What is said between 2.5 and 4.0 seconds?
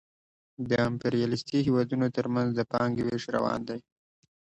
د پانګې وېش روان دی